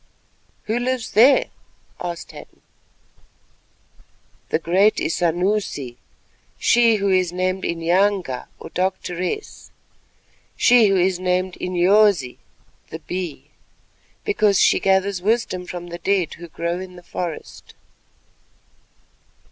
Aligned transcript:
"Who 0.63 0.79
lives 0.79 1.11
there?" 1.11 1.49
asked 2.01 2.31
Hadden. 2.31 2.63
"The 4.49 4.57
great 4.57 4.95
Isanusi—she 4.99 5.97
who 6.95 7.09
is 7.11 7.31
named 7.31 7.63
Inyanga 7.63 8.47
or 8.59 8.71
Doctoress; 8.71 9.69
she 10.57 10.87
who 10.87 10.97
is 10.97 11.19
named 11.19 11.55
Inyosi 11.61 12.39
(the 12.89 12.97
Bee), 12.97 13.51
because 14.23 14.59
she 14.59 14.79
gathers 14.79 15.21
wisdom 15.21 15.67
from 15.67 15.89
the 15.89 15.99
dead 15.99 16.33
who 16.33 16.47
grow 16.47 16.79
in 16.79 16.95
the 16.95 17.03
forest." 17.03 17.75